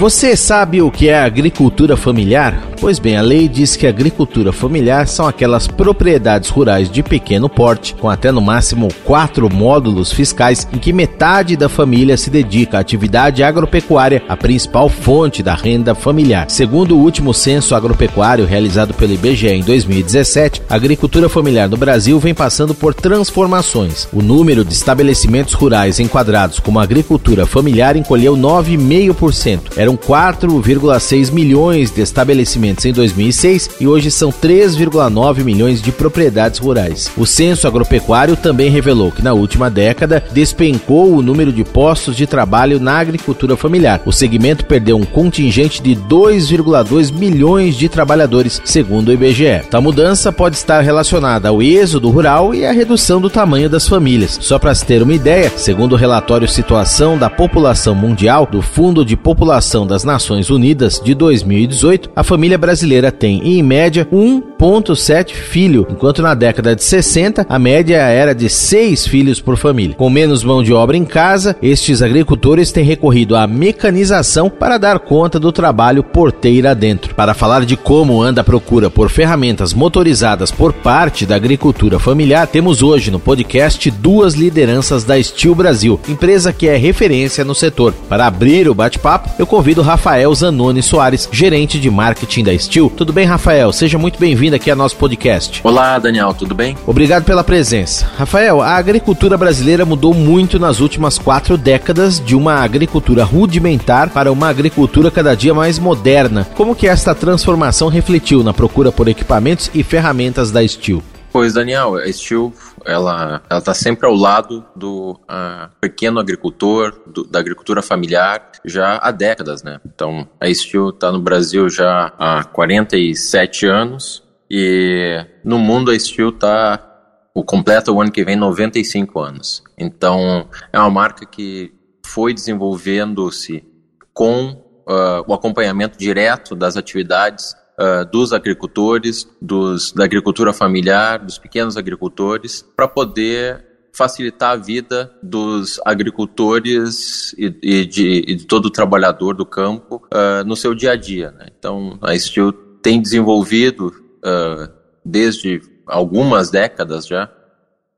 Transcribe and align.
Você 0.00 0.34
sabe 0.34 0.80
o 0.80 0.90
que 0.90 1.10
é 1.10 1.18
agricultura 1.18 1.94
familiar? 1.94 2.69
Pois 2.80 2.98
bem, 2.98 3.14
a 3.18 3.20
lei 3.20 3.46
diz 3.46 3.76
que 3.76 3.86
a 3.86 3.90
agricultura 3.90 4.54
familiar 4.54 5.06
são 5.06 5.28
aquelas 5.28 5.68
propriedades 5.68 6.48
rurais 6.48 6.90
de 6.90 7.02
pequeno 7.02 7.46
porte, 7.46 7.94
com 7.94 8.08
até 8.08 8.32
no 8.32 8.40
máximo 8.40 8.88
quatro 9.04 9.52
módulos 9.52 10.10
fiscais, 10.10 10.66
em 10.72 10.78
que 10.78 10.90
metade 10.90 11.58
da 11.58 11.68
família 11.68 12.16
se 12.16 12.30
dedica 12.30 12.78
à 12.78 12.80
atividade 12.80 13.42
agropecuária, 13.42 14.22
a 14.26 14.34
principal 14.34 14.88
fonte 14.88 15.42
da 15.42 15.54
renda 15.54 15.94
familiar. 15.94 16.48
Segundo 16.48 16.96
o 16.96 17.00
último 17.00 17.34
censo 17.34 17.74
agropecuário 17.74 18.46
realizado 18.46 18.94
pelo 18.94 19.12
IBGE 19.12 19.48
em 19.48 19.62
2017, 19.62 20.62
a 20.66 20.74
agricultura 20.74 21.28
familiar 21.28 21.68
no 21.68 21.76
Brasil 21.76 22.18
vem 22.18 22.32
passando 22.32 22.74
por 22.74 22.94
transformações. 22.94 24.08
O 24.10 24.22
número 24.22 24.64
de 24.64 24.72
estabelecimentos 24.72 25.52
rurais 25.52 26.00
enquadrados 26.00 26.58
como 26.58 26.80
agricultura 26.80 27.44
familiar 27.44 27.94
encolheu 27.94 28.34
9,5%. 28.34 29.76
Eram 29.76 29.98
4,6 29.98 31.30
milhões 31.30 31.90
de 31.90 32.00
estabelecimentos 32.00 32.69
em 32.84 32.92
2006 32.92 33.70
e 33.80 33.86
hoje 33.86 34.10
são 34.10 34.30
3,9 34.30 35.42
milhões 35.44 35.82
de 35.82 35.92
propriedades 35.92 36.58
rurais. 36.58 37.10
O 37.16 37.26
censo 37.26 37.66
agropecuário 37.66 38.36
também 38.36 38.70
revelou 38.70 39.10
que 39.10 39.22
na 39.22 39.32
última 39.32 39.70
década 39.70 40.22
despencou 40.32 41.14
o 41.14 41.22
número 41.22 41.52
de 41.52 41.64
postos 41.64 42.16
de 42.16 42.26
trabalho 42.26 42.80
na 42.80 42.98
agricultura 42.98 43.56
familiar. 43.56 44.00
O 44.04 44.12
segmento 44.12 44.64
perdeu 44.64 44.96
um 44.96 45.04
contingente 45.04 45.82
de 45.82 45.94
2,2 45.96 47.12
milhões 47.12 47.76
de 47.76 47.88
trabalhadores, 47.88 48.60
segundo 48.64 49.08
o 49.08 49.12
IBGE. 49.12 49.62
A 49.72 49.80
mudança 49.80 50.32
pode 50.32 50.56
estar 50.56 50.80
relacionada 50.80 51.48
ao 51.48 51.62
êxodo 51.62 52.10
rural 52.10 52.54
e 52.54 52.64
à 52.64 52.72
redução 52.72 53.20
do 53.20 53.30
tamanho 53.30 53.68
das 53.68 53.88
famílias. 53.88 54.38
Só 54.40 54.58
para 54.58 54.74
se 54.74 54.84
ter 54.84 55.02
uma 55.02 55.14
ideia, 55.14 55.50
segundo 55.56 55.92
o 55.92 55.96
relatório 55.96 56.48
Situação 56.48 57.16
da 57.16 57.30
População 57.30 57.94
Mundial 57.94 58.46
do 58.46 58.62
Fundo 58.62 59.04
de 59.04 59.16
População 59.16 59.86
das 59.86 60.04
Nações 60.04 60.50
Unidas 60.50 61.00
de 61.02 61.14
2018, 61.14 62.10
a 62.14 62.22
família 62.22 62.58
brasileira 62.60 63.10
tem, 63.10 63.40
em 63.42 63.62
média, 63.62 64.06
1,7 64.12 65.32
filho, 65.32 65.86
enquanto 65.90 66.22
na 66.22 66.34
década 66.34 66.76
de 66.76 66.84
60 66.84 67.46
a 67.48 67.58
média 67.58 67.96
era 67.96 68.32
de 68.32 68.48
6 68.48 69.06
filhos 69.06 69.40
por 69.40 69.56
família. 69.56 69.96
Com 69.96 70.08
menos 70.08 70.44
mão 70.44 70.62
de 70.62 70.72
obra 70.72 70.96
em 70.96 71.04
casa, 71.04 71.56
estes 71.62 72.02
agricultores 72.02 72.70
têm 72.70 72.84
recorrido 72.84 73.34
à 73.34 73.46
mecanização 73.46 74.48
para 74.48 74.78
dar 74.78 75.00
conta 75.00 75.40
do 75.40 75.50
trabalho 75.50 76.04
porteira 76.04 76.74
dentro. 76.74 77.14
Para 77.14 77.34
falar 77.34 77.64
de 77.64 77.76
como 77.76 78.22
anda 78.22 78.42
a 78.42 78.44
procura 78.44 78.90
por 78.90 79.08
ferramentas 79.10 79.72
motorizadas 79.72 80.50
por 80.50 80.72
parte 80.72 81.24
da 81.24 81.36
agricultura 81.36 81.98
familiar, 81.98 82.46
temos 82.46 82.82
hoje 82.82 83.10
no 83.10 83.18
podcast 83.18 83.90
duas 83.90 84.34
lideranças 84.34 85.04
da 85.04 85.20
Steel 85.22 85.54
Brasil, 85.54 85.98
empresa 86.08 86.52
que 86.52 86.68
é 86.68 86.76
referência 86.76 87.44
no 87.44 87.54
setor. 87.54 87.94
Para 88.08 88.26
abrir 88.26 88.68
o 88.68 88.74
bate-papo, 88.74 89.30
eu 89.38 89.46
convido 89.46 89.82
Rafael 89.82 90.34
Zanoni 90.34 90.82
Soares, 90.82 91.28
gerente 91.32 91.78
de 91.78 91.90
marketing 91.90 92.44
da 92.44 92.49
Steel. 92.58 92.90
Tudo 92.90 93.12
bem, 93.12 93.26
Rafael? 93.26 93.72
Seja 93.72 93.98
muito 93.98 94.18
bem-vindo 94.18 94.56
aqui 94.56 94.70
ao 94.70 94.76
nosso 94.76 94.96
podcast. 94.96 95.60
Olá, 95.62 95.98
Daniel, 95.98 96.34
tudo 96.34 96.54
bem? 96.54 96.76
Obrigado 96.86 97.24
pela 97.24 97.44
presença. 97.44 98.10
Rafael, 98.16 98.60
a 98.60 98.76
agricultura 98.76 99.36
brasileira 99.36 99.84
mudou 99.84 100.14
muito 100.14 100.58
nas 100.58 100.80
últimas 100.80 101.18
quatro 101.18 101.56
décadas 101.56 102.18
de 102.18 102.34
uma 102.34 102.54
agricultura 102.54 103.24
rudimentar 103.24 104.10
para 104.10 104.32
uma 104.32 104.48
agricultura 104.48 105.10
cada 105.10 105.34
dia 105.34 105.54
mais 105.54 105.78
moderna. 105.78 106.46
Como 106.54 106.74
que 106.74 106.86
esta 106.86 107.14
transformação 107.14 107.88
refletiu 107.88 108.42
na 108.42 108.52
procura 108.52 108.90
por 108.90 109.08
equipamentos 109.08 109.70
e 109.74 109.82
ferramentas 109.82 110.50
da 110.50 110.66
Steel? 110.66 111.02
Pois, 111.32 111.54
Daniel, 111.54 111.94
a 111.94 112.12
Steel 112.12 112.52
ela 112.84 113.40
está 113.50 113.72
sempre 113.72 114.04
ao 114.06 114.14
lado 114.14 114.64
do 114.74 115.12
uh, 115.12 115.70
pequeno 115.80 116.18
agricultor, 116.18 117.00
do, 117.06 117.24
da 117.24 117.38
agricultura 117.38 117.80
familiar, 117.80 118.50
já 118.64 118.98
há 118.98 119.12
décadas, 119.12 119.62
né? 119.62 119.80
Então, 119.86 120.28
a 120.40 120.52
Steel 120.52 120.90
está 120.90 121.12
no 121.12 121.20
Brasil 121.20 121.68
já 121.68 122.12
há 122.18 122.42
47 122.42 123.66
anos 123.66 124.24
e 124.50 125.24
no 125.44 125.58
mundo 125.58 125.92
a 125.92 125.98
Steel 125.98 126.30
está 126.30 126.84
o 127.32 127.44
completa 127.44 127.92
o 127.92 128.00
ano 128.00 128.10
que 128.10 128.24
vem 128.24 128.34
95 128.34 129.20
anos. 129.20 129.62
Então, 129.78 130.48
é 130.72 130.78
uma 130.80 130.90
marca 130.90 131.24
que 131.24 131.72
foi 132.04 132.34
desenvolvendo-se 132.34 133.64
com 134.12 134.50
uh, 134.50 135.24
o 135.28 135.32
acompanhamento 135.32 135.96
direto 135.96 136.56
das 136.56 136.76
atividades 136.76 137.54
uh, 137.80 138.04
dos 138.10 138.32
agricultores, 138.32 139.26
dos, 139.40 139.92
da 139.92 140.04
agricultura 140.04 140.52
familiar, 140.52 141.18
dos 141.18 141.38
pequenos 141.38 141.76
agricultores, 141.76 142.62
para 142.76 142.86
poder 142.86 143.70
facilitar 143.92 144.52
a 144.52 144.56
vida 144.56 145.12
dos 145.22 145.80
agricultores 145.84 147.32
e, 147.32 147.46
e, 147.62 147.84
de, 147.84 148.24
e 148.28 148.34
de, 148.34 148.46
todo 148.46 148.70
trabalhador 148.70 149.34
do 149.34 149.44
campo 149.44 150.02
uh, 150.06 150.44
no 150.46 150.56
seu 150.56 150.74
dia 150.74 150.92
a 150.92 150.96
dia. 150.96 151.32
Né? 151.32 151.48
Então, 151.58 151.98
a 152.00 152.16
Steel 152.16 152.52
tem 152.82 153.00
desenvolvido 153.00 153.88
uh, 153.88 154.70
desde 155.04 155.60
algumas 155.86 156.50
décadas 156.50 157.06
já, 157.06 157.30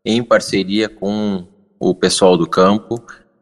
em 0.05 0.23
parceria 0.23 0.89
com 0.89 1.47
o 1.79 1.95
pessoal 1.95 2.37
do 2.37 2.49
campo, 2.49 2.95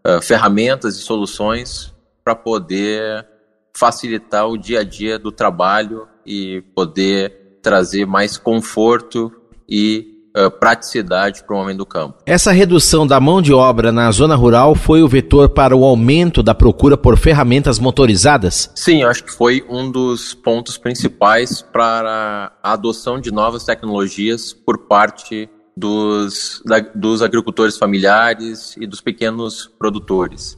uh, 0.06 0.20
ferramentas 0.20 0.96
e 0.96 1.00
soluções 1.00 1.94
para 2.24 2.34
poder 2.34 3.26
facilitar 3.72 4.48
o 4.48 4.58
dia 4.58 4.80
a 4.80 4.84
dia 4.84 5.18
do 5.18 5.30
trabalho 5.30 6.06
e 6.30 6.62
poder 6.74 7.58
trazer 7.60 8.06
mais 8.06 8.38
conforto 8.38 9.32
e 9.68 10.06
Uh, 10.30 10.48
praticidade 10.48 11.42
para 11.42 11.56
o 11.56 11.58
homem 11.58 11.76
do 11.76 11.84
campo. 11.84 12.18
Essa 12.24 12.52
redução 12.52 13.04
da 13.04 13.18
mão 13.18 13.42
de 13.42 13.52
obra 13.52 13.90
na 13.90 14.08
zona 14.12 14.36
rural 14.36 14.76
foi 14.76 15.02
o 15.02 15.08
vetor 15.08 15.48
para 15.48 15.74
o 15.76 15.84
aumento 15.84 16.40
da 16.40 16.54
procura 16.54 16.96
por 16.96 17.18
ferramentas 17.18 17.80
motorizadas? 17.80 18.70
Sim, 18.76 19.02
acho 19.02 19.24
que 19.24 19.32
foi 19.32 19.64
um 19.68 19.90
dos 19.90 20.32
pontos 20.32 20.78
principais 20.78 21.62
para 21.62 22.52
a 22.62 22.74
adoção 22.74 23.20
de 23.20 23.32
novas 23.32 23.64
tecnologias 23.64 24.52
por 24.52 24.86
parte 24.86 25.50
dos, 25.76 26.62
da, 26.64 26.78
dos 26.78 27.22
agricultores 27.22 27.76
familiares 27.76 28.76
e 28.76 28.86
dos 28.86 29.00
pequenos 29.00 29.68
produtores. 29.80 30.56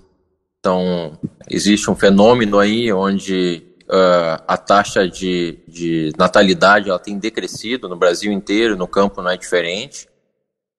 Então, 0.61 1.19
existe 1.51 1.91
um 1.91 1.97
fenômeno 1.97 2.59
aí 2.59 2.93
onde 2.93 3.72
uh, 3.89 4.43
a 4.47 4.57
taxa 4.57 5.09
de, 5.09 5.59
de 5.67 6.13
natalidade 6.19 6.89
ela 6.89 6.99
tem 6.99 7.19
decrescido 7.19 7.89
no 7.89 7.97
Brasil 7.97 8.33
inteiro, 8.33 8.77
no 8.77 8.87
campo 8.87 9.23
não 9.23 9.31
é 9.31 9.37
diferente. 9.37 10.09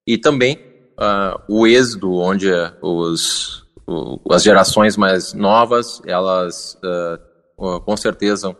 E 0.05 0.17
também 0.17 0.57
uh, 0.99 1.41
o 1.47 1.67
êxodo, 1.67 2.13
onde 2.15 2.49
os, 2.81 3.65
o, 3.87 4.19
as 4.31 4.43
gerações 4.43 4.97
mais 4.97 5.33
novas, 5.33 6.01
elas 6.05 6.77
uh, 6.83 7.79
com 7.81 7.95
certeza 7.95 8.55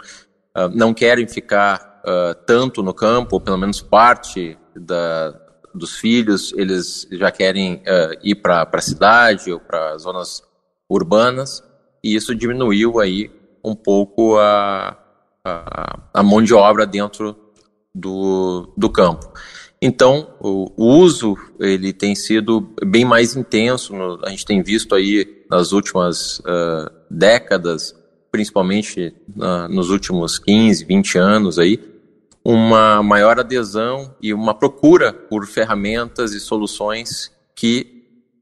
não 0.72 0.94
querem 0.94 1.28
ficar 1.28 2.02
tanto 2.46 2.84
no 2.84 2.94
campo, 2.94 3.36
ou 3.36 3.42
pelo 3.42 3.58
menos 3.58 3.82
parte 3.82 4.58
da, 4.76 5.32
dos 5.74 5.96
filhos, 5.96 6.54
eles 6.56 7.08
já 7.12 7.32
querem 7.32 7.82
ir 8.22 8.36
para 8.36 8.70
a 8.72 8.82
cidade 8.82 9.52
ou 9.52 9.60
para 9.60 9.98
zonas 9.98 10.44
urbanas, 10.88 11.64
e 12.04 12.16
isso 12.16 12.36
diminuiu 12.36 13.00
aí 13.00 13.32
um 13.64 13.76
pouco 13.76 14.38
a, 14.38 14.98
a, 15.46 16.00
a 16.14 16.24
mão 16.24 16.42
de 16.42 16.54
obra 16.54 16.86
dentro 16.86 17.36
do, 17.94 18.74
do 18.76 18.90
campo. 18.90 19.32
Então, 19.82 20.36
o, 20.40 20.72
o, 20.78 20.98
uso 20.98 21.36
ele 21.60 21.92
tem 21.92 22.16
sido 22.16 22.74
bem 22.86 23.04
mais 23.04 23.36
intenso. 23.36 23.94
No, 23.94 24.20
a 24.24 24.30
gente 24.30 24.46
tem 24.46 24.64
visto 24.64 24.96
aí 24.96 25.44
nas 25.50 25.74
últimas 25.74 26.40
uh, 26.40 26.90
décadas, 27.10 27.94
principalmente 28.32 29.14
nos 29.70 29.90
últimos 29.90 30.40
15, 30.40 30.86
20 30.86 31.18
anos 31.18 31.60
aí, 31.60 31.80
uma 32.44 33.04
maior 33.04 33.40
adesão 33.40 34.16
e 34.22 34.34
uma 34.34 34.54
procura 34.54 35.14
por 35.14 35.46
ferramentas 35.46 36.34
e 36.34 36.40
soluções 36.40 37.32
que 37.56 37.93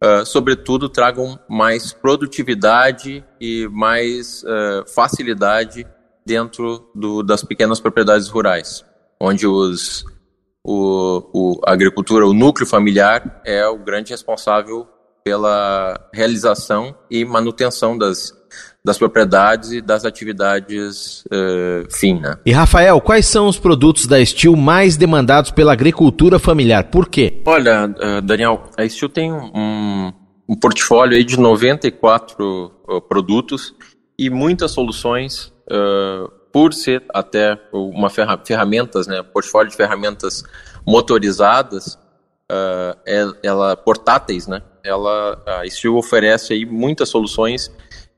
uh, 0.03 0.25
sobretudo, 0.25 0.89
tragam 0.89 1.39
mais 1.47 1.93
produtividade 1.93 3.23
e 3.39 3.67
mais 3.71 4.43
uh, 4.43 4.87
facilidade 4.87 5.85
dentro 6.25 6.89
do, 6.93 7.23
das 7.23 7.43
pequenas 7.43 7.79
propriedades 7.79 8.27
rurais, 8.27 8.85
onde 9.19 9.47
os, 9.47 10.03
o, 10.63 11.23
o, 11.33 11.61
a 11.65 11.71
agricultura, 11.71 12.25
o 12.25 12.33
núcleo 12.33 12.67
familiar, 12.67 13.41
é 13.45 13.65
o 13.67 13.77
grande 13.77 14.11
responsável 14.11 14.87
pela 15.23 16.09
realização 16.13 16.95
e 17.09 17.23
manutenção 17.23 17.97
das, 17.97 18.33
das 18.83 18.97
propriedades 18.97 19.71
e 19.71 19.81
das 19.81 20.05
atividades 20.05 21.23
uh. 21.25 21.87
E 22.45 22.51
Rafael, 22.51 22.99
quais 22.99 23.27
são 23.27 23.47
os 23.47 23.59
produtos 23.59 24.07
da 24.07 24.23
Steel 24.25 24.55
mais 24.55 24.97
demandados 24.97 25.51
pela 25.51 25.71
agricultura 25.71 26.39
familiar? 26.39 26.85
Por 26.85 27.07
quê? 27.07 27.41
Olha, 27.45 27.85
uh, 27.85 28.21
Daniel, 28.21 28.63
a 28.75 28.87
Steel 28.87 29.09
tem 29.09 29.31
um, 29.31 30.11
um 30.49 30.55
portfólio 30.55 31.15
aí 31.15 31.23
de 31.23 31.39
94 31.39 32.71
uh, 32.87 33.01
produtos 33.01 33.75
e 34.17 34.29
muitas 34.29 34.71
soluções, 34.71 35.51
por 36.51 36.73
ser 36.73 37.03
até 37.11 37.57
uma 37.73 38.07
ferra 38.07 38.39
ferramentas, 38.45 39.07
né, 39.07 39.23
portfólio 39.23 39.71
de 39.71 39.75
ferramentas 39.75 40.43
motorizadas, 40.85 41.97
ela 43.41 43.75
portáteis, 43.77 44.45
né? 44.45 44.61
Ela 44.83 45.41
a 45.47 45.67
Steel 45.67 45.95
oferece 45.95 46.53
aí 46.53 46.67
muitas 46.67 47.09
soluções 47.09 47.71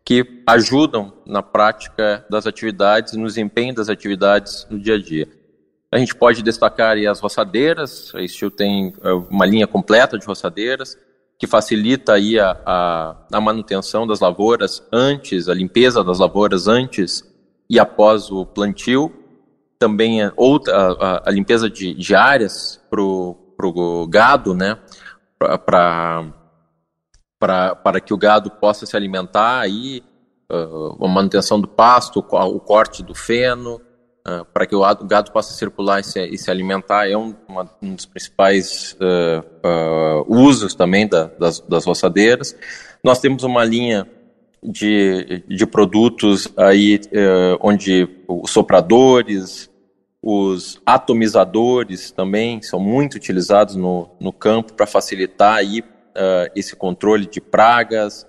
que 0.05 0.44
ajudam 0.45 1.13
na 1.25 1.41
prática 1.41 2.25
das 2.29 2.45
atividades, 2.45 3.13
no 3.13 3.25
desempenho 3.25 3.73
das 3.73 3.89
atividades 3.89 4.67
no 4.69 4.77
dia 4.77 4.95
a 4.95 5.01
dia. 5.01 5.27
A 5.91 5.97
gente 5.97 6.15
pode 6.15 6.41
destacar 6.41 6.97
as 6.97 7.19
roçadeiras, 7.19 8.11
a 8.15 8.27
Steel 8.27 8.51
tem 8.51 8.94
é, 9.01 9.13
uma 9.13 9.45
linha 9.45 9.67
completa 9.67 10.17
de 10.17 10.25
roçadeiras, 10.25 10.97
que 11.38 11.47
facilita 11.47 12.13
aí 12.13 12.39
a, 12.39 12.57
a, 12.65 13.15
a, 13.31 13.41
manutenção 13.41 14.07
das 14.07 14.19
lavouras 14.19 14.83
antes, 14.91 15.47
a 15.50 15.53
limpeza 15.53 16.03
das 16.03 16.19
lavouras 16.19 16.67
antes 16.67 17.23
e 17.69 17.79
após 17.79 18.31
o 18.31 18.45
plantio. 18.45 19.11
Também 19.77 20.21
a, 20.21 20.31
a, 20.31 21.23
a 21.25 21.31
limpeza 21.31 21.69
de, 21.69 21.94
de 21.94 22.15
áreas 22.15 22.81
para 22.89 23.01
o 23.01 24.07
gado, 24.07 24.53
né? 24.53 24.79
Pra, 25.38 26.25
para 27.43 27.99
que 27.99 28.13
o 28.13 28.17
gado 28.17 28.49
possa 28.49 28.85
se 28.85 28.95
alimentar 28.95 29.59
aí, 29.59 30.01
uh, 30.49 31.03
a 31.03 31.07
manutenção 31.09 31.59
do 31.59 31.67
pasto, 31.67 32.19
o 32.19 32.59
corte 32.59 33.03
do 33.03 33.13
feno, 33.13 33.81
uh, 34.25 34.45
para 34.53 34.65
que 34.65 34.73
o 34.73 34.79
gado, 34.79 35.03
o 35.03 35.07
gado, 35.07 35.31
possa 35.31 35.53
circular 35.53 35.99
e 35.99 36.03
se, 36.05 36.25
e 36.25 36.37
se 36.37 36.49
alimentar, 36.49 37.09
é 37.09 37.17
um, 37.17 37.35
uma, 37.47 37.69
um 37.81 37.95
dos 37.95 38.05
principais 38.05 38.95
uh, 38.95 40.25
usos 40.27 40.73
também 40.73 41.05
da, 41.05 41.25
das, 41.25 41.59
das 41.59 41.85
roçadeiras. 41.85 42.55
Nós 43.03 43.19
temos 43.19 43.43
uma 43.43 43.65
linha 43.65 44.07
de, 44.63 45.43
de 45.45 45.65
produtos 45.65 46.47
aí 46.55 47.01
onde 47.59 48.07
os 48.25 48.49
sopradores, 48.49 49.69
os 50.21 50.81
atomizadores 50.85 52.11
também 52.11 52.61
são 52.61 52.79
muito 52.79 53.15
utilizados 53.15 53.75
no, 53.75 54.09
no 54.21 54.31
campo 54.31 54.71
para 54.71 54.87
facilitar 54.87 55.55
aí, 55.55 55.83
uh, 56.15 56.51
esse 56.56 56.75
controle 56.75 57.25
de 57.25 57.42
pragas, 57.42 58.27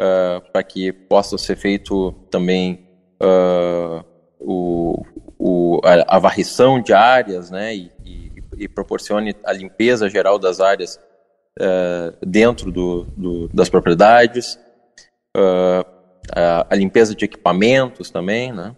uh, 0.00 0.40
para 0.52 0.62
que 0.62 0.92
possa 0.92 1.36
ser 1.38 1.56
feito 1.56 2.12
também 2.30 2.88
uh, 3.22 4.04
o, 4.38 5.04
o, 5.38 5.80
a, 5.84 6.16
a, 6.16 6.18
varrição 6.18 6.80
de 6.80 6.92
áreas, 6.92 7.50
né, 7.50 7.74
e, 7.74 7.90
e, 8.04 8.32
e, 8.58 8.68
proporcione 8.68 9.34
a 9.44 9.52
limpeza 9.52 10.08
geral 10.08 10.38
das 10.38 10.60
áreas 10.60 10.98
dentro 12.26 12.72
do, 12.72 13.04
do, 13.14 13.48
das 13.48 13.68
propriedades, 13.68 14.58
a, 16.34 16.66
a, 16.70 16.74
limpeza 16.74 17.14
de 17.14 17.26
equipamentos 17.26 18.10
também, 18.10 18.50
né, 18.50 18.74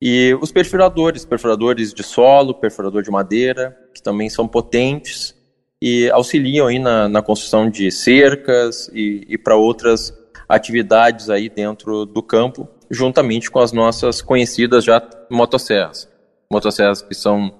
e 0.00 0.34
os 0.40 0.50
perfuradores, 0.50 1.26
perfuradores 1.26 1.92
de 1.92 2.02
solo, 2.02 2.54
perfurador 2.54 3.02
de 3.02 3.10
madeira, 3.10 3.78
que 3.94 4.02
também 4.02 4.30
são 4.30 4.48
potentes 4.48 5.36
e 5.80 6.10
auxiliam 6.10 6.66
aí 6.66 6.78
na, 6.78 7.08
na 7.08 7.22
construção 7.22 7.70
de 7.70 7.90
cercas 7.90 8.90
e, 8.92 9.24
e 9.28 9.38
para 9.38 9.56
outras 9.56 10.12
atividades 10.48 11.30
aí 11.30 11.48
dentro 11.48 12.04
do 12.04 12.22
campo, 12.22 12.68
juntamente 12.90 13.50
com 13.50 13.60
as 13.60 13.72
nossas 13.72 14.20
conhecidas 14.20 14.84
já 14.84 15.00
motosserras. 15.30 16.08
Motosserras 16.52 17.00
que 17.00 17.14
são 17.14 17.54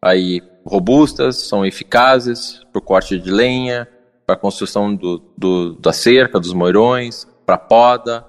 aí 0.00 0.42
robustas, 0.64 1.36
são 1.36 1.64
eficazes 1.64 2.60
para 2.70 2.78
o 2.78 2.82
corte 2.82 3.18
de 3.18 3.30
lenha, 3.30 3.88
para 4.26 4.34
a 4.34 4.38
construção 4.38 4.94
do, 4.94 5.22
do, 5.36 5.74
da 5.74 5.92
cerca, 5.92 6.38
dos 6.38 6.52
moirões, 6.52 7.26
para 7.44 7.58
poda. 7.58 8.24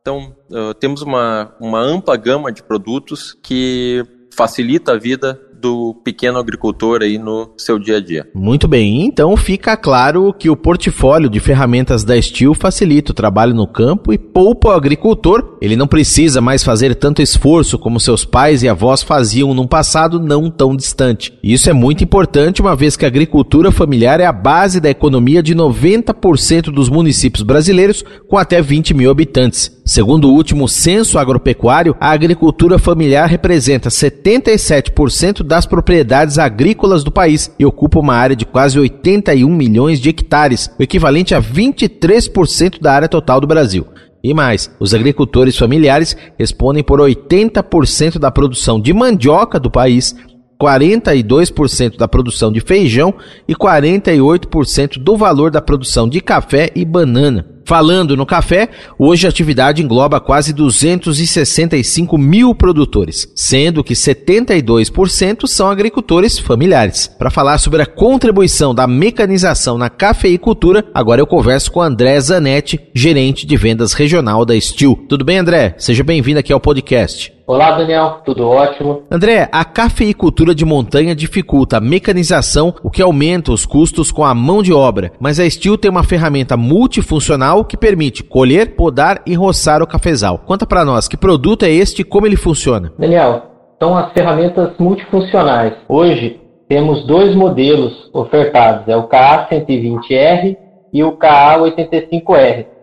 Então, 0.00 0.34
uh, 0.50 0.72
temos 0.74 1.02
uma, 1.02 1.54
uma 1.60 1.80
ampla 1.80 2.16
gama 2.16 2.52
de 2.52 2.62
produtos 2.62 3.34
que 3.42 4.04
facilita 4.32 4.92
a 4.92 4.98
vida 4.98 5.40
do 5.60 5.94
pequeno 6.04 6.38
agricultor 6.38 7.02
aí 7.02 7.18
no 7.18 7.50
seu 7.56 7.78
dia 7.78 7.96
a 7.96 8.00
dia. 8.00 8.28
Muito 8.34 8.68
bem, 8.68 9.04
então 9.04 9.36
fica 9.36 9.76
claro 9.76 10.32
que 10.32 10.50
o 10.50 10.56
portfólio 10.56 11.28
de 11.28 11.40
ferramentas 11.40 12.04
da 12.04 12.20
Steel 12.20 12.54
facilita 12.54 13.12
o 13.12 13.14
trabalho 13.14 13.54
no 13.54 13.66
campo 13.66 14.12
e 14.12 14.18
poupa 14.18 14.68
o 14.68 14.72
agricultor. 14.72 15.56
Ele 15.60 15.76
não 15.76 15.86
precisa 15.86 16.40
mais 16.40 16.62
fazer 16.62 16.94
tanto 16.94 17.22
esforço 17.22 17.78
como 17.78 18.00
seus 18.00 18.24
pais 18.24 18.62
e 18.62 18.68
avós 18.68 19.02
faziam 19.02 19.54
num 19.54 19.66
passado 19.66 20.20
não 20.20 20.50
tão 20.50 20.76
distante. 20.76 21.32
Isso 21.42 21.70
é 21.70 21.72
muito 21.72 22.04
importante 22.04 22.60
uma 22.60 22.76
vez 22.76 22.96
que 22.96 23.04
a 23.04 23.08
agricultura 23.08 23.70
familiar 23.70 24.20
é 24.20 24.26
a 24.26 24.32
base 24.32 24.80
da 24.80 24.90
economia 24.90 25.42
de 25.42 25.54
90% 25.54 26.64
dos 26.72 26.88
municípios 26.88 27.42
brasileiros 27.42 28.04
com 28.28 28.36
até 28.36 28.60
20 28.60 28.94
mil 28.94 29.10
habitantes. 29.10 29.75
Segundo 29.88 30.28
o 30.28 30.32
último 30.32 30.66
censo 30.66 31.16
agropecuário, 31.16 31.94
a 32.00 32.10
agricultura 32.10 32.76
familiar 32.76 33.28
representa 33.28 33.88
77% 33.88 35.44
das 35.44 35.64
propriedades 35.64 36.40
agrícolas 36.40 37.04
do 37.04 37.12
país 37.12 37.54
e 37.56 37.64
ocupa 37.64 38.00
uma 38.00 38.16
área 38.16 38.34
de 38.34 38.44
quase 38.44 38.80
81 38.80 39.48
milhões 39.48 40.00
de 40.00 40.08
hectares, 40.08 40.68
o 40.76 40.82
equivalente 40.82 41.36
a 41.36 41.40
23% 41.40 42.80
da 42.80 42.94
área 42.94 43.08
total 43.08 43.40
do 43.40 43.46
Brasil. 43.46 43.86
E 44.24 44.34
mais, 44.34 44.68
os 44.80 44.92
agricultores 44.92 45.56
familiares 45.56 46.16
respondem 46.36 46.82
por 46.82 46.98
80% 46.98 48.18
da 48.18 48.28
produção 48.28 48.80
de 48.80 48.92
mandioca 48.92 49.60
do 49.60 49.70
país, 49.70 50.16
42% 50.60 51.96
da 51.96 52.08
produção 52.08 52.50
de 52.50 52.60
feijão 52.60 53.14
e 53.46 53.54
48% 53.54 54.98
do 54.98 55.16
valor 55.16 55.50
da 55.50 55.60
produção 55.60 56.08
de 56.08 56.20
café 56.20 56.70
e 56.74 56.84
banana. 56.84 57.56
Falando 57.66 58.16
no 58.16 58.24
café, 58.24 58.68
hoje 58.96 59.26
a 59.26 59.30
atividade 59.30 59.82
engloba 59.82 60.20
quase 60.20 60.52
265 60.52 62.16
mil 62.16 62.54
produtores, 62.54 63.28
sendo 63.34 63.82
que 63.82 63.92
72% 63.92 65.48
são 65.48 65.68
agricultores 65.68 66.38
familiares. 66.38 67.08
Para 67.08 67.28
falar 67.28 67.58
sobre 67.58 67.82
a 67.82 67.86
contribuição 67.86 68.72
da 68.72 68.86
mecanização 68.86 69.76
na 69.76 69.90
cafeicultura, 69.90 70.86
agora 70.94 71.20
eu 71.20 71.26
converso 71.26 71.72
com 71.72 71.82
André 71.82 72.20
Zanetti, 72.20 72.80
gerente 72.94 73.44
de 73.44 73.56
vendas 73.56 73.92
regional 73.92 74.44
da 74.44 74.58
Steel. 74.60 75.04
Tudo 75.08 75.24
bem, 75.24 75.38
André? 75.38 75.74
Seja 75.76 76.04
bem-vindo 76.04 76.38
aqui 76.38 76.52
ao 76.52 76.60
podcast. 76.60 77.35
Olá, 77.48 77.76
Daniel, 77.78 78.22
tudo 78.24 78.48
ótimo. 78.48 79.04
André, 79.08 79.48
a 79.52 79.64
cafeicultura 79.64 80.52
de 80.52 80.64
montanha 80.64 81.14
dificulta 81.14 81.76
a 81.76 81.80
mecanização, 81.80 82.74
o 82.82 82.90
que 82.90 83.00
aumenta 83.00 83.52
os 83.52 83.64
custos 83.64 84.10
com 84.10 84.24
a 84.24 84.34
mão 84.34 84.64
de 84.64 84.72
obra, 84.72 85.12
mas 85.20 85.38
a 85.38 85.48
Steel 85.48 85.78
tem 85.78 85.88
uma 85.88 86.02
ferramenta 86.02 86.56
multifuncional 86.56 87.64
que 87.64 87.76
permite 87.76 88.24
colher, 88.24 88.74
podar 88.74 89.22
e 89.24 89.34
roçar 89.34 89.80
o 89.80 89.86
cafezal. 89.86 90.38
Conta 90.38 90.66
para 90.66 90.84
nós, 90.84 91.06
que 91.06 91.16
produto 91.16 91.64
é 91.64 91.70
este 91.70 92.02
e 92.02 92.04
como 92.04 92.26
ele 92.26 92.34
funciona? 92.34 92.92
Daniel, 92.98 93.42
são 93.80 93.96
as 93.96 94.12
ferramentas 94.12 94.72
multifuncionais. 94.76 95.72
Hoje 95.88 96.40
temos 96.68 97.06
dois 97.06 97.32
modelos 97.36 98.10
ofertados, 98.12 98.88
é 98.88 98.96
o 98.96 99.08
KA120R 99.08 100.56
e 100.92 101.04
o 101.04 101.12
KA85R 101.16 102.75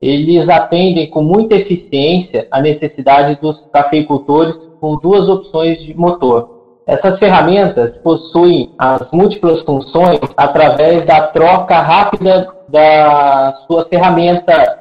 eles 0.00 0.48
atendem 0.48 1.10
com 1.10 1.22
muita 1.22 1.56
eficiência 1.56 2.46
a 2.50 2.60
necessidade 2.60 3.38
dos 3.40 3.60
cafeicultores 3.72 4.54
com 4.80 4.96
duas 4.96 5.28
opções 5.28 5.82
de 5.82 5.94
motor. 5.94 6.56
Essas 6.86 7.18
ferramentas 7.18 7.96
possuem 7.98 8.72
as 8.78 9.10
múltiplas 9.12 9.60
funções 9.62 10.20
através 10.36 11.04
da 11.04 11.26
troca 11.28 11.78
rápida 11.80 12.48
da 12.68 13.58
sua 13.66 13.84
ferramenta 13.86 14.78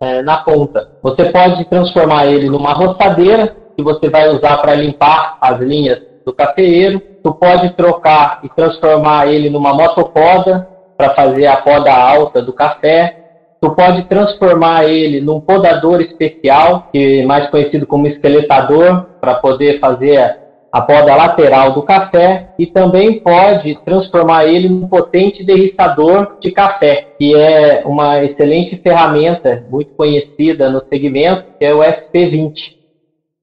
é, 0.00 0.22
na 0.22 0.38
ponta. 0.38 0.88
Você 1.02 1.26
pode 1.30 1.64
transformar 1.66 2.26
ele 2.26 2.48
numa 2.48 2.72
roçadeira, 2.72 3.54
que 3.76 3.82
você 3.82 4.08
vai 4.08 4.30
usar 4.30 4.58
para 4.58 4.74
limpar 4.74 5.36
as 5.40 5.60
linhas 5.60 6.00
do 6.24 6.32
cafeeiro. 6.32 7.00
Tu 7.22 7.34
pode 7.34 7.70
trocar 7.74 8.40
e 8.42 8.48
transformar 8.48 9.26
ele 9.26 9.50
numa 9.50 9.74
motopoda, 9.74 10.66
para 10.96 11.14
fazer 11.14 11.46
a 11.46 11.56
poda 11.56 11.94
alta 11.94 12.42
do 12.42 12.52
café 12.52 13.19
tu 13.60 13.74
pode 13.74 14.04
transformar 14.04 14.84
ele 14.84 15.20
num 15.20 15.40
podador 15.40 16.00
especial, 16.00 16.88
que 16.90 17.20
é 17.20 17.26
mais 17.26 17.48
conhecido 17.50 17.86
como 17.86 18.06
esqueletador, 18.06 19.06
para 19.20 19.34
poder 19.34 19.78
fazer 19.78 20.38
a 20.72 20.80
poda 20.80 21.16
lateral 21.16 21.72
do 21.72 21.82
café 21.82 22.50
e 22.58 22.66
também 22.66 23.20
pode 23.20 23.74
transformar 23.84 24.46
ele 24.46 24.68
num 24.68 24.86
potente 24.86 25.44
derriçador 25.44 26.38
de 26.40 26.52
café, 26.52 27.08
que 27.18 27.34
é 27.34 27.82
uma 27.84 28.22
excelente 28.22 28.76
ferramenta 28.76 29.66
muito 29.68 29.92
conhecida 29.94 30.70
no 30.70 30.82
segmento, 30.88 31.44
que 31.58 31.64
é 31.64 31.74
o 31.74 31.80
SP20. 31.80 32.52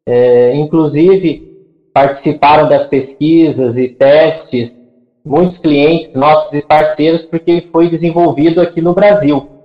É, 0.07 0.55
inclusive, 0.55 1.47
participaram 1.93 2.69
das 2.69 2.87
pesquisas 2.87 3.75
e 3.75 3.89
testes 3.89 4.71
muitos 5.25 5.57
clientes 5.57 6.13
nossos 6.13 6.53
e 6.53 6.61
parceiros 6.61 7.23
porque 7.23 7.67
foi 7.71 7.89
desenvolvido 7.89 8.61
aqui 8.61 8.81
no 8.81 8.93
Brasil. 8.93 9.56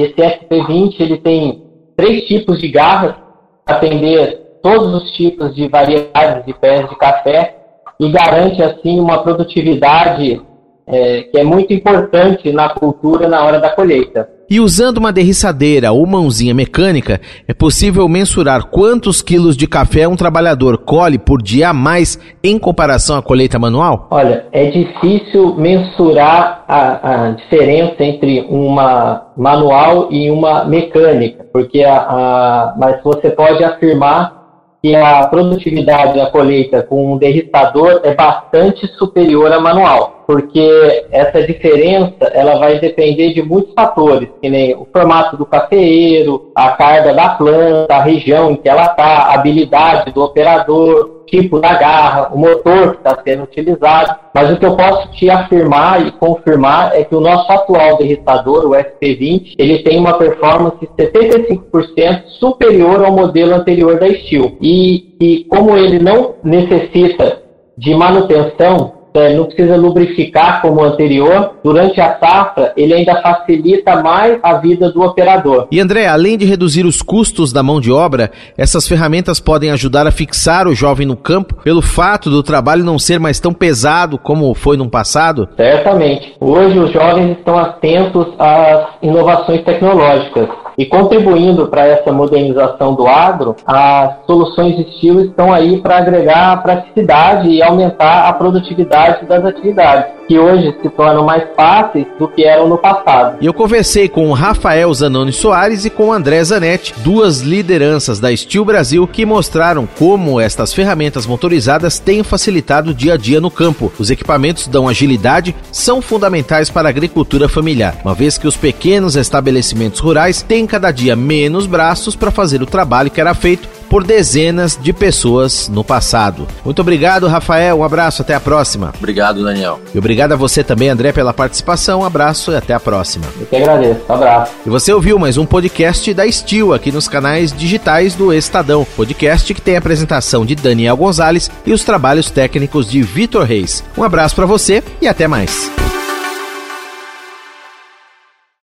Esse 0.00 0.14
SP20 0.14 1.00
ele 1.00 1.18
tem 1.18 1.62
três 1.96 2.24
tipos 2.26 2.60
de 2.60 2.68
garras 2.68 3.16
para 3.64 3.76
atender 3.76 4.60
todos 4.62 5.02
os 5.02 5.10
tipos 5.12 5.54
de 5.54 5.68
variedades 5.68 6.46
de 6.46 6.54
pés 6.54 6.88
de 6.88 6.96
café 6.96 7.56
e 7.98 8.08
garante 8.10 8.62
assim 8.62 9.00
uma 9.00 9.22
produtividade 9.22 10.40
é, 10.86 11.22
que 11.22 11.38
é 11.38 11.44
muito 11.44 11.72
importante 11.72 12.52
na 12.52 12.68
cultura 12.68 13.28
na 13.28 13.44
hora 13.44 13.58
da 13.58 13.70
colheita. 13.70 14.37
E 14.50 14.60
usando 14.60 14.96
uma 14.96 15.12
derriçadeira 15.12 15.92
ou 15.92 16.06
mãozinha 16.06 16.54
mecânica, 16.54 17.20
é 17.46 17.52
possível 17.52 18.08
mensurar 18.08 18.64
quantos 18.68 19.20
quilos 19.20 19.54
de 19.54 19.66
café 19.66 20.08
um 20.08 20.16
trabalhador 20.16 20.78
colhe 20.78 21.18
por 21.18 21.42
dia 21.42 21.68
a 21.68 21.74
mais 21.74 22.18
em 22.42 22.58
comparação 22.58 23.18
à 23.18 23.22
colheita 23.22 23.58
manual? 23.58 24.08
Olha, 24.10 24.46
é 24.50 24.70
difícil 24.70 25.54
mensurar 25.56 26.64
a, 26.66 27.26
a 27.26 27.30
diferença 27.32 28.02
entre 28.02 28.46
uma 28.48 29.26
manual 29.36 30.08
e 30.10 30.30
uma 30.30 30.64
mecânica, 30.64 31.44
porque 31.52 31.84
a, 31.84 31.98
a, 31.98 32.74
mas 32.78 33.02
você 33.02 33.28
pode 33.28 33.62
afirmar 33.62 34.38
que 34.82 34.96
a 34.96 35.26
produtividade 35.26 36.16
da 36.16 36.30
colheita 36.30 36.82
com 36.82 37.12
um 37.12 37.18
derriçador 37.18 38.00
é 38.02 38.14
bastante 38.14 38.86
superior 38.96 39.52
à 39.52 39.60
manual, 39.60 40.17
porque 40.28 41.06
essa 41.10 41.42
diferença 41.42 42.26
ela 42.34 42.58
vai 42.58 42.78
depender 42.78 43.32
de 43.32 43.40
muitos 43.40 43.72
fatores, 43.72 44.28
que 44.42 44.50
nem 44.50 44.76
o 44.76 44.86
formato 44.92 45.38
do 45.38 45.46
cafeeiro, 45.46 46.52
a 46.54 46.72
carga 46.72 47.14
da 47.14 47.30
planta, 47.30 47.94
a 47.94 48.02
região 48.02 48.50
em 48.50 48.56
que 48.56 48.68
ela 48.68 48.84
está, 48.84 49.06
a 49.06 49.34
habilidade 49.36 50.12
do 50.12 50.22
operador, 50.22 51.22
tipo 51.28 51.58
da 51.58 51.72
garra, 51.78 52.28
o 52.30 52.38
motor 52.38 52.90
que 52.90 52.98
está 52.98 53.22
sendo 53.24 53.44
utilizado. 53.44 54.16
Mas 54.34 54.52
o 54.52 54.58
que 54.58 54.66
eu 54.66 54.76
posso 54.76 55.10
te 55.12 55.30
afirmar 55.30 56.06
e 56.06 56.12
confirmar 56.12 56.94
é 56.94 57.04
que 57.04 57.14
o 57.14 57.20
nosso 57.20 57.50
atual 57.50 57.96
derriçador, 57.96 58.66
o 58.66 58.72
SP20, 58.72 59.54
ele 59.58 59.78
tem 59.78 59.98
uma 59.98 60.18
performance 60.18 60.86
75% 60.98 62.26
superior 62.38 63.02
ao 63.02 63.12
modelo 63.12 63.54
anterior 63.54 63.98
da 63.98 64.08
Steel. 64.12 64.58
E, 64.60 65.16
e 65.18 65.44
como 65.44 65.74
ele 65.74 65.98
não 65.98 66.34
necessita 66.44 67.42
de 67.78 67.94
manutenção, 67.94 68.97
é, 69.18 69.34
não 69.34 69.44
precisa 69.44 69.76
lubrificar 69.76 70.60
como 70.62 70.80
o 70.80 70.84
anterior, 70.84 71.54
durante 71.62 72.00
a 72.00 72.18
safra 72.18 72.72
ele 72.76 72.94
ainda 72.94 73.20
facilita 73.20 74.02
mais 74.02 74.38
a 74.42 74.54
vida 74.54 74.90
do 74.90 75.02
operador. 75.02 75.66
E 75.70 75.80
André, 75.80 76.06
além 76.06 76.36
de 76.36 76.44
reduzir 76.44 76.86
os 76.86 77.02
custos 77.02 77.52
da 77.52 77.62
mão 77.62 77.80
de 77.80 77.90
obra, 77.90 78.30
essas 78.56 78.86
ferramentas 78.86 79.40
podem 79.40 79.70
ajudar 79.70 80.06
a 80.06 80.10
fixar 80.10 80.66
o 80.66 80.74
jovem 80.74 81.06
no 81.06 81.16
campo 81.16 81.54
pelo 81.62 81.82
fato 81.82 82.30
do 82.30 82.42
trabalho 82.42 82.84
não 82.84 82.98
ser 82.98 83.18
mais 83.18 83.40
tão 83.40 83.52
pesado 83.52 84.18
como 84.18 84.54
foi 84.54 84.76
no 84.76 84.88
passado? 84.88 85.48
Certamente. 85.56 86.34
Hoje 86.40 86.78
os 86.78 86.92
jovens 86.92 87.38
estão 87.38 87.58
atentos 87.58 88.26
às 88.38 88.88
inovações 89.02 89.62
tecnológicas. 89.62 90.48
E 90.78 90.86
contribuindo 90.86 91.66
para 91.66 91.84
essa 91.86 92.12
modernização 92.12 92.94
do 92.94 93.04
agro, 93.08 93.56
as 93.66 94.24
soluções 94.26 94.76
de 94.76 94.82
estilo 94.82 95.22
estão 95.22 95.52
aí 95.52 95.78
para 95.80 95.98
agregar 95.98 96.62
praticidade 96.62 97.48
e 97.48 97.60
aumentar 97.60 98.28
a 98.28 98.32
produtividade 98.32 99.07
das 99.26 99.44
atividades 99.44 100.18
que 100.28 100.38
hoje 100.38 100.76
se 100.82 100.90
tornam 100.90 101.24
mais 101.24 101.44
fáceis 101.56 102.06
do 102.18 102.28
que 102.28 102.44
eram 102.44 102.68
no 102.68 102.76
passado. 102.76 103.38
E 103.40 103.46
eu 103.46 103.54
conversei 103.54 104.08
com 104.08 104.28
o 104.28 104.34
Rafael 104.34 104.92
Zanoni 104.92 105.32
Soares 105.32 105.86
e 105.86 105.90
com 105.90 106.08
o 106.08 106.12
André 106.12 106.44
Zanetti, 106.44 106.94
duas 106.98 107.40
lideranças 107.40 108.20
da 108.20 108.36
Steel 108.36 108.64
Brasil, 108.64 109.06
que 109.06 109.24
mostraram 109.24 109.88
como 109.98 110.38
estas 110.38 110.74
ferramentas 110.74 111.26
motorizadas 111.26 111.98
têm 111.98 112.22
facilitado 112.22 112.90
o 112.90 112.94
dia 112.94 113.14
a 113.14 113.16
dia 113.16 113.40
no 113.40 113.50
campo. 113.50 113.90
Os 113.98 114.10
equipamentos 114.10 114.68
dão 114.68 114.86
agilidade, 114.86 115.56
são 115.72 116.02
fundamentais 116.02 116.68
para 116.68 116.88
a 116.88 116.90
agricultura 116.90 117.48
familiar, 117.48 117.96
uma 118.04 118.14
vez 118.14 118.36
que 118.36 118.46
os 118.46 118.56
pequenos 118.56 119.16
estabelecimentos 119.16 120.00
rurais 120.00 120.42
têm 120.42 120.66
cada 120.66 120.90
dia 120.90 121.16
menos 121.16 121.66
braços 121.66 122.14
para 122.14 122.30
fazer 122.30 122.60
o 122.60 122.66
trabalho 122.66 123.10
que 123.10 123.20
era 123.20 123.32
feito 123.32 123.77
por 123.88 124.04
dezenas 124.04 124.78
de 124.80 124.92
pessoas 124.92 125.68
no 125.68 125.82
passado. 125.82 126.46
Muito 126.64 126.80
obrigado, 126.80 127.26
Rafael. 127.26 127.78
Um 127.78 127.84
abraço, 127.84 128.22
até 128.22 128.34
a 128.34 128.40
próxima. 128.40 128.92
Obrigado, 128.98 129.42
Daniel. 129.44 129.80
E 129.94 129.98
obrigado 129.98 130.32
a 130.32 130.36
você 130.36 130.62
também, 130.62 130.88
André, 130.88 131.12
pela 131.12 131.32
participação. 131.32 132.00
Um 132.00 132.04
abraço 132.04 132.52
e 132.52 132.56
até 132.56 132.74
a 132.74 132.80
próxima. 132.80 133.26
Eu 133.40 133.46
que 133.46 133.56
agradeço. 133.56 134.00
Um 134.08 134.12
abraço. 134.12 134.52
E 134.66 134.70
você 134.70 134.92
ouviu 134.92 135.18
mais 135.18 135.36
um 135.36 135.46
podcast 135.46 136.12
da 136.14 136.30
Steel 136.30 136.72
aqui 136.72 136.92
nos 136.92 137.08
canais 137.08 137.52
digitais 137.52 138.14
do 138.14 138.32
Estadão. 138.32 138.86
Podcast 138.96 139.52
que 139.54 139.60
tem 139.60 139.76
a 139.76 139.78
apresentação 139.78 140.44
de 140.44 140.54
Daniel 140.54 140.96
Gonzalez 140.96 141.50
e 141.64 141.72
os 141.72 141.84
trabalhos 141.84 142.30
técnicos 142.30 142.88
de 142.90 143.02
Vitor 143.02 143.44
Reis. 143.44 143.82
Um 143.96 144.04
abraço 144.04 144.34
para 144.34 144.46
você 144.46 144.82
e 145.00 145.08
até 145.08 145.26
mais. 145.26 145.70